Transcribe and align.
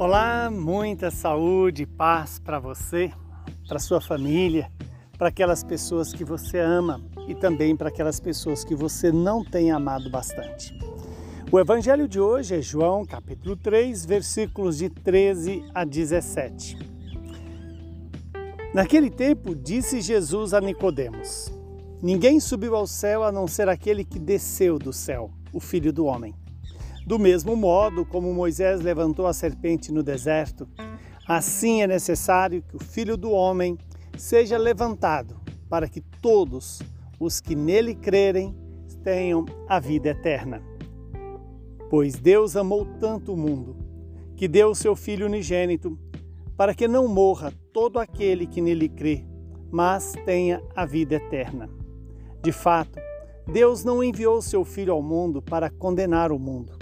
Olá, 0.00 0.50
muita 0.50 1.10
saúde 1.10 1.82
e 1.82 1.86
paz 1.86 2.38
para 2.38 2.58
você, 2.58 3.12
para 3.68 3.78
sua 3.78 4.00
família, 4.00 4.72
para 5.18 5.28
aquelas 5.28 5.62
pessoas 5.62 6.10
que 6.10 6.24
você 6.24 6.58
ama 6.58 7.04
e 7.28 7.34
também 7.34 7.76
para 7.76 7.90
aquelas 7.90 8.18
pessoas 8.18 8.64
que 8.64 8.74
você 8.74 9.12
não 9.12 9.44
tem 9.44 9.70
amado 9.70 10.10
bastante. 10.10 10.72
O 11.52 11.60
evangelho 11.60 12.08
de 12.08 12.18
hoje 12.18 12.56
é 12.56 12.62
João, 12.62 13.04
capítulo 13.04 13.54
3, 13.58 14.06
versículos 14.06 14.78
de 14.78 14.88
13 14.88 15.66
a 15.74 15.84
17. 15.84 16.78
Naquele 18.72 19.10
tempo, 19.10 19.54
disse 19.54 20.00
Jesus 20.00 20.54
a 20.54 20.62
Nicodemos: 20.62 21.52
Ninguém 22.00 22.40
subiu 22.40 22.74
ao 22.74 22.86
céu 22.86 23.22
a 23.22 23.30
não 23.30 23.46
ser 23.46 23.68
aquele 23.68 24.02
que 24.06 24.18
desceu 24.18 24.78
do 24.78 24.94
céu, 24.94 25.30
o 25.52 25.60
Filho 25.60 25.92
do 25.92 26.06
homem. 26.06 26.39
Do 27.10 27.18
mesmo 27.18 27.56
modo 27.56 28.06
como 28.06 28.32
Moisés 28.32 28.80
levantou 28.82 29.26
a 29.26 29.32
serpente 29.32 29.90
no 29.90 30.00
deserto, 30.00 30.68
assim 31.26 31.82
é 31.82 31.86
necessário 31.88 32.62
que 32.62 32.76
o 32.76 32.78
Filho 32.78 33.16
do 33.16 33.32
Homem 33.32 33.76
seja 34.16 34.56
levantado, 34.56 35.40
para 35.68 35.88
que 35.88 36.00
todos 36.00 36.80
os 37.18 37.40
que 37.40 37.56
nele 37.56 37.96
crerem 37.96 38.54
tenham 39.02 39.44
a 39.68 39.80
vida 39.80 40.10
eterna. 40.10 40.62
Pois 41.90 42.14
Deus 42.14 42.54
amou 42.54 42.86
tanto 43.00 43.34
o 43.34 43.36
mundo, 43.36 43.76
que 44.36 44.46
deu 44.46 44.70
o 44.70 44.74
seu 44.76 44.94
Filho 44.94 45.26
unigênito, 45.26 45.98
para 46.56 46.76
que 46.76 46.86
não 46.86 47.08
morra 47.08 47.52
todo 47.72 47.98
aquele 47.98 48.46
que 48.46 48.60
nele 48.60 48.88
crê, 48.88 49.26
mas 49.68 50.12
tenha 50.24 50.62
a 50.76 50.86
vida 50.86 51.16
eterna. 51.16 51.68
De 52.40 52.52
fato, 52.52 53.00
Deus 53.52 53.82
não 53.82 54.00
enviou 54.00 54.40
seu 54.40 54.64
Filho 54.64 54.92
ao 54.92 55.02
mundo 55.02 55.42
para 55.42 55.68
condenar 55.68 56.30
o 56.30 56.38
mundo, 56.38 56.78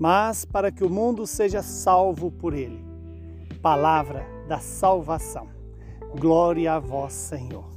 mas 0.00 0.46
para 0.46 0.72
que 0.72 0.82
o 0.82 0.88
mundo 0.88 1.26
seja 1.26 1.62
salvo 1.62 2.30
por 2.30 2.54
ele. 2.54 2.82
Palavra 3.60 4.26
da 4.48 4.58
salvação. 4.58 5.46
Glória 6.18 6.72
a 6.72 6.78
vós, 6.78 7.12
Senhor. 7.12 7.68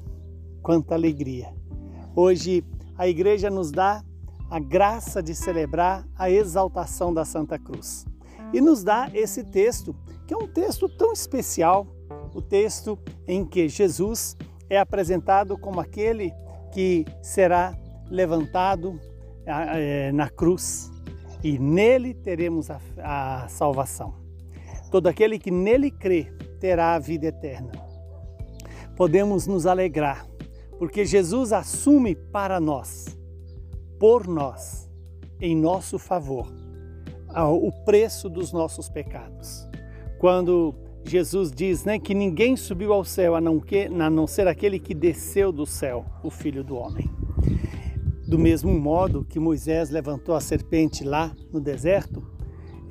Quanta 0.61 0.95
alegria! 0.95 1.53
Hoje 2.15 2.63
a 2.97 3.09
igreja 3.09 3.49
nos 3.49 3.71
dá 3.71 4.01
a 4.49 4.57
graça 4.57 5.21
de 5.21 5.35
celebrar 5.35 6.07
a 6.15 6.29
exaltação 6.31 7.13
da 7.13 7.25
Santa 7.25 7.59
Cruz. 7.59 8.05
E 8.53 8.61
nos 8.61 8.85
dá 8.85 9.09
esse 9.13 9.43
texto, 9.43 9.93
que 10.25 10.33
é 10.33 10.37
um 10.37 10.47
texto 10.47 10.87
tão 10.87 11.11
especial, 11.11 11.85
o 12.33 12.41
texto 12.41 12.97
em 13.27 13.43
que 13.43 13.67
Jesus 13.67 14.37
é 14.69 14.79
apresentado 14.79 15.57
como 15.57 15.81
aquele 15.81 16.31
que 16.71 17.03
será 17.21 17.77
levantado 18.09 18.97
eh, 19.45 20.11
na 20.13 20.29
cruz 20.29 20.92
e 21.43 21.59
nele 21.59 22.13
teremos 22.13 22.69
a, 22.71 22.79
a 23.03 23.47
salvação. 23.49 24.15
Todo 24.89 25.07
aquele 25.07 25.37
que 25.37 25.51
nele 25.51 25.91
crê 25.91 26.31
terá 26.59 26.95
a 26.95 26.99
vida 26.99 27.27
eterna. 27.27 27.71
Podemos 28.95 29.45
nos 29.45 29.65
alegrar, 29.65 30.25
porque 30.79 31.03
Jesus 31.03 31.51
assume 31.51 32.15
para 32.15 32.59
nós, 32.59 33.17
por 33.99 34.27
nós, 34.27 34.89
em 35.41 35.55
nosso 35.55 35.99
favor, 35.99 36.47
o 37.35 37.71
preço 37.83 38.29
dos 38.29 38.53
nossos 38.53 38.87
pecados. 38.87 39.67
Quando 40.19 40.75
Jesus 41.03 41.51
diz 41.51 41.83
né, 41.83 41.99
que 41.99 42.13
ninguém 42.13 42.55
subiu 42.55 42.93
ao 42.93 43.03
céu 43.03 43.35
a 43.35 43.41
não, 43.41 43.59
que, 43.59 43.85
a 43.85 44.09
não 44.09 44.25
ser 44.27 44.47
aquele 44.47 44.79
que 44.79 44.93
desceu 44.93 45.51
do 45.51 45.65
céu, 45.65 46.05
o 46.23 46.29
Filho 46.29 46.63
do 46.63 46.75
Homem. 46.75 47.09
Do 48.33 48.39
mesmo 48.39 48.73
modo 48.73 49.23
que 49.23 49.39
Moisés 49.39 49.91
levantou 49.91 50.33
a 50.33 50.41
serpente 50.41 51.03
lá 51.03 51.35
no 51.51 51.61
deserto, 51.61 52.23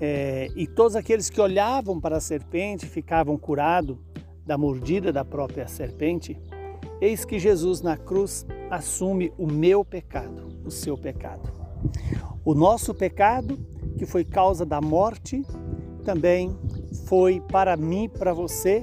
é, 0.00 0.46
e 0.54 0.68
todos 0.68 0.94
aqueles 0.94 1.28
que 1.28 1.40
olhavam 1.40 2.00
para 2.00 2.18
a 2.18 2.20
serpente 2.20 2.86
ficavam 2.86 3.36
curados 3.36 3.98
da 4.46 4.56
mordida 4.56 5.12
da 5.12 5.25
própria 5.25 5.66
serpente, 5.66 6.41
eis 7.00 7.25
que 7.25 7.41
Jesus 7.41 7.82
na 7.82 7.97
cruz 7.97 8.47
assume 8.70 9.32
o 9.36 9.48
meu 9.48 9.84
pecado, 9.84 10.47
o 10.64 10.70
seu 10.70 10.97
pecado. 10.97 11.50
O 12.44 12.54
nosso 12.54 12.94
pecado, 12.94 13.58
que 13.98 14.06
foi 14.06 14.25
causa 14.25 14.64
da 14.64 14.81
morte, 14.81 15.42
também 16.04 16.56
foi 17.06 17.41
para 17.41 17.76
mim, 17.76 18.08
para 18.08 18.32
você, 18.32 18.81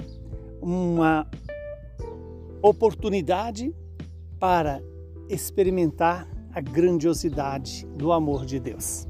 uma 0.62 1.26
oportunidade 2.62 3.74
para 4.38 4.84
experimentar 5.30 6.28
a 6.54 6.62
grandiosidade 6.62 7.86
do 7.96 8.12
amor 8.12 8.46
de 8.46 8.60
Deus. 8.60 9.08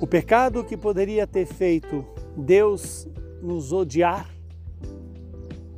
O 0.00 0.06
pecado 0.06 0.64
que 0.64 0.76
poderia 0.76 1.26
ter 1.26 1.46
feito 1.46 2.04
Deus 2.36 3.06
nos 3.42 3.72
odiar, 3.72 4.30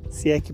se 0.09 0.31
é 0.31 0.41
que 0.41 0.53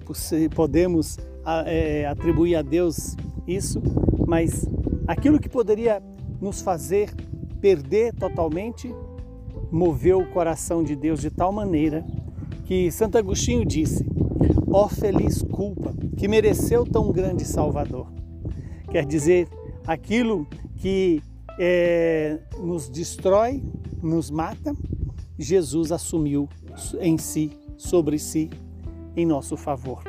podemos 0.48 1.18
é, 1.66 2.06
atribuir 2.06 2.56
a 2.56 2.62
Deus 2.62 3.16
isso, 3.46 3.82
mas 4.26 4.66
aquilo 5.06 5.38
que 5.38 5.48
poderia 5.48 6.02
nos 6.40 6.60
fazer 6.60 7.10
perder 7.60 8.14
totalmente, 8.14 8.94
moveu 9.70 10.20
o 10.20 10.30
coração 10.30 10.82
de 10.82 10.94
Deus 10.94 11.20
de 11.20 11.30
tal 11.30 11.52
maneira 11.52 12.04
que 12.64 12.90
Santo 12.90 13.18
Agostinho 13.18 13.64
disse: 13.64 14.06
ó 14.70 14.84
oh, 14.84 14.88
feliz 14.88 15.42
culpa 15.42 15.92
que 16.16 16.28
mereceu 16.28 16.84
tão 16.84 17.10
grande 17.10 17.44
Salvador. 17.44 18.12
Quer 18.90 19.04
dizer, 19.04 19.48
aquilo 19.88 20.46
que 20.76 21.22
é, 21.58 22.38
nos 22.58 22.90
destrói, 22.90 23.62
nos 24.02 24.30
mata, 24.30 24.76
Jesus 25.38 25.90
assumiu 25.90 26.46
em 27.00 27.16
si, 27.16 27.58
sobre 27.78 28.18
si, 28.18 28.50
em 29.16 29.24
nosso 29.24 29.56
favor. 29.56 30.02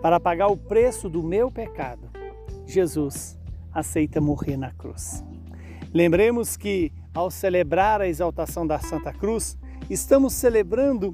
Para 0.00 0.20
pagar 0.20 0.46
o 0.46 0.56
preço 0.56 1.08
do 1.08 1.20
meu 1.20 1.50
pecado, 1.50 2.08
Jesus 2.64 3.36
aceita 3.72 4.20
morrer 4.20 4.56
na 4.56 4.70
cruz. 4.70 5.24
Lembremos 5.92 6.56
que, 6.56 6.92
ao 7.12 7.28
celebrar 7.28 8.00
a 8.00 8.06
exaltação 8.06 8.64
da 8.64 8.78
Santa 8.78 9.12
Cruz, 9.12 9.58
estamos 9.90 10.32
celebrando 10.32 11.12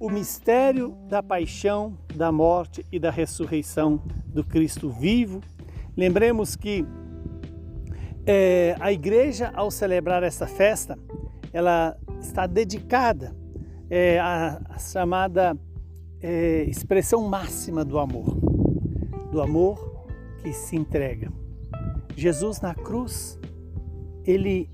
o 0.00 0.10
mistério 0.10 0.96
da 1.08 1.22
paixão, 1.22 1.96
da 2.12 2.32
morte 2.32 2.84
e 2.90 2.98
da 2.98 3.10
ressurreição 3.10 4.02
do 4.26 4.42
Cristo 4.42 4.90
vivo 4.90 5.40
Lembremos 5.96 6.54
que 6.54 6.84
é, 8.26 8.76
a 8.80 8.92
igreja, 8.92 9.52
ao 9.54 9.70
celebrar 9.70 10.22
essa 10.24 10.46
festa, 10.46 10.98
ela 11.52 11.96
está 12.20 12.46
dedicada 12.46 13.34
é, 13.88 14.18
à, 14.18 14.76
chamada 14.78 15.56
é, 16.20 16.64
expressão 16.64 17.28
máxima 17.28 17.84
do 17.84 17.98
amor, 17.98 18.34
do 19.30 19.40
amor 19.40 20.06
que 20.42 20.52
se 20.52 20.74
entrega. 20.74 21.32
Jesus 22.16 22.60
na 22.60 22.74
cruz, 22.74 23.38
ele 24.24 24.68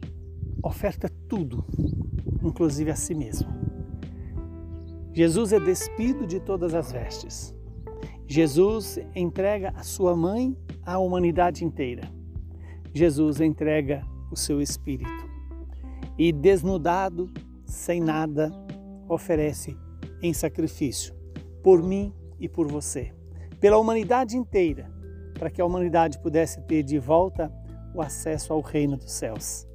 oferta 0.62 1.10
tudo, 1.28 1.64
inclusive 2.42 2.90
a 2.90 2.96
si 2.96 3.14
mesmo. 3.14 3.52
Jesus 5.12 5.52
é 5.52 5.60
despido 5.60 6.26
de 6.26 6.40
todas 6.40 6.74
as 6.74 6.90
vestes. 6.90 7.54
Jesus 8.26 8.98
entrega 9.14 9.74
a 9.76 9.82
sua 9.82 10.16
mãe 10.16 10.56
à 10.86 10.98
humanidade 10.98 11.66
inteira. 11.66 12.21
Jesus 12.94 13.40
entrega 13.40 14.06
o 14.30 14.36
seu 14.36 14.60
espírito 14.60 15.10
e, 16.18 16.32
desnudado, 16.32 17.30
sem 17.64 18.00
nada, 18.00 18.52
oferece 19.08 19.76
em 20.22 20.32
sacrifício 20.32 21.14
por 21.62 21.82
mim 21.82 22.14
e 22.38 22.48
por 22.48 22.66
você, 22.66 23.12
pela 23.60 23.78
humanidade 23.78 24.36
inteira, 24.36 24.90
para 25.38 25.50
que 25.50 25.60
a 25.60 25.64
humanidade 25.64 26.18
pudesse 26.20 26.60
ter 26.62 26.82
de 26.82 26.98
volta 26.98 27.52
o 27.94 28.00
acesso 28.00 28.52
ao 28.52 28.60
reino 28.60 28.96
dos 28.96 29.12
céus. 29.12 29.66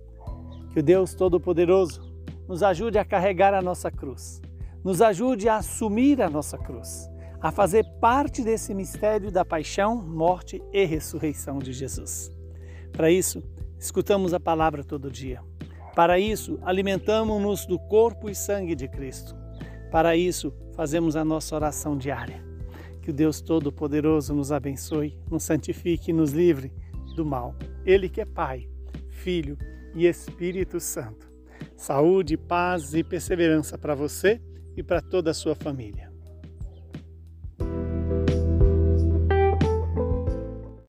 Que 0.71 0.79
o 0.79 0.83
Deus 0.83 1.13
Todo-Poderoso 1.13 2.01
nos 2.47 2.61
ajude 2.63 2.97
a 2.97 3.05
carregar 3.05 3.53
a 3.53 3.61
nossa 3.61 3.91
cruz, 3.91 4.41
nos 4.83 5.01
ajude 5.01 5.49
a 5.49 5.57
assumir 5.57 6.21
a 6.21 6.29
nossa 6.29 6.57
cruz 6.57 7.09
a 7.39 7.51
fazer 7.51 7.85
parte 7.99 8.41
desse 8.43 8.73
mistério 8.73 9.31
da 9.31 9.45
paixão, 9.45 9.95
morte 9.95 10.61
e 10.73 10.85
ressurreição 10.85 11.59
de 11.59 11.71
Jesus. 11.71 12.36
Para 12.91 13.11
isso, 13.11 13.43
escutamos 13.79 14.33
a 14.33 14.39
palavra 14.39 14.83
todo 14.83 15.11
dia. 15.11 15.41
Para 15.95 16.19
isso, 16.19 16.59
alimentamos-nos 16.61 17.65
do 17.65 17.79
corpo 17.79 18.29
e 18.29 18.35
sangue 18.35 18.75
de 18.75 18.87
Cristo. 18.87 19.35
Para 19.91 20.15
isso, 20.15 20.53
fazemos 20.75 21.15
a 21.15 21.25
nossa 21.25 21.55
oração 21.55 21.97
diária. 21.97 22.43
Que 23.01 23.09
o 23.09 23.13
Deus 23.13 23.41
Todo-Poderoso 23.41 24.33
nos 24.33 24.51
abençoe, 24.51 25.17
nos 25.29 25.43
santifique 25.43 26.11
e 26.11 26.13
nos 26.13 26.31
livre 26.31 26.71
do 27.15 27.25
mal. 27.25 27.55
Ele 27.85 28.09
que 28.09 28.21
é 28.21 28.25
Pai, 28.25 28.69
Filho 29.09 29.57
e 29.95 30.05
Espírito 30.05 30.79
Santo. 30.79 31.27
Saúde, 31.75 32.37
paz 32.37 32.93
e 32.93 33.03
perseverança 33.03 33.77
para 33.77 33.95
você 33.95 34.41
e 34.75 34.83
para 34.83 35.01
toda 35.01 35.31
a 35.31 35.33
sua 35.33 35.55
família. 35.55 36.06